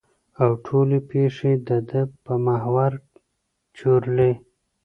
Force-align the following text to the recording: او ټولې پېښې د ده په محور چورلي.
او 0.41 0.51
ټولې 0.65 0.99
پېښې 1.09 1.51
د 1.67 1.69
ده 1.89 2.01
په 2.23 2.33
محور 2.45 2.91
چورلي. 3.77 4.33